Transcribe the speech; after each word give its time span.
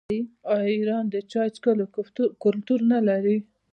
آیا 0.55 0.67
ایران 0.77 1.05
د 1.13 1.15
چای 1.31 1.49
څښلو 1.55 1.85
کلتور 2.43 2.79
نلري؟ 2.91 3.37